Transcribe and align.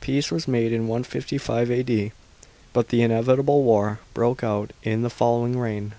Peace 0.00 0.30
was 0.32 0.48
made 0.48 0.72
in 0.72 0.86
155 0.88 1.70
A.D., 1.70 2.12
but 2.72 2.88
the 2.88 3.02
inevitable 3.02 3.62
war 3.62 3.98
broke 4.14 4.42
out 4.42 4.70
in 4.82 5.02
the 5.02 5.10
following 5.10 5.58
reign. 5.58 5.92